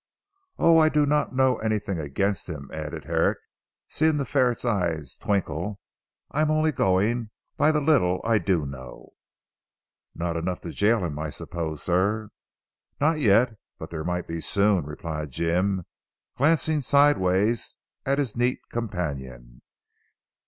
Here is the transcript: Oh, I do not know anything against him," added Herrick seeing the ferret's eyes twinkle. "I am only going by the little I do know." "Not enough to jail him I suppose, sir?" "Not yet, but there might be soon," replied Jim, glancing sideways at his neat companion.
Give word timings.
Oh, 0.57 0.79
I 0.79 0.89
do 0.89 1.05
not 1.05 1.35
know 1.35 1.57
anything 1.57 1.99
against 1.99 2.49
him," 2.49 2.71
added 2.73 3.05
Herrick 3.05 3.37
seeing 3.87 4.17
the 4.17 4.25
ferret's 4.25 4.65
eyes 4.65 5.15
twinkle. 5.15 5.79
"I 6.31 6.41
am 6.41 6.49
only 6.49 6.71
going 6.71 7.29
by 7.55 7.71
the 7.71 7.81
little 7.81 8.19
I 8.23 8.39
do 8.39 8.65
know." 8.65 9.13
"Not 10.15 10.37
enough 10.37 10.59
to 10.61 10.71
jail 10.71 11.05
him 11.05 11.19
I 11.19 11.29
suppose, 11.29 11.83
sir?" 11.83 12.31
"Not 12.99 13.19
yet, 13.19 13.55
but 13.77 13.91
there 13.91 14.03
might 14.03 14.27
be 14.27 14.41
soon," 14.41 14.85
replied 14.87 15.29
Jim, 15.29 15.85
glancing 16.35 16.81
sideways 16.81 17.77
at 18.03 18.17
his 18.17 18.35
neat 18.35 18.59
companion. 18.71 19.61